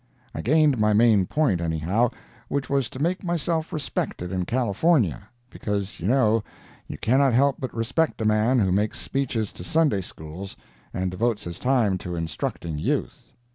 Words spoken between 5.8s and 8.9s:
you know you cannot help but respect a man who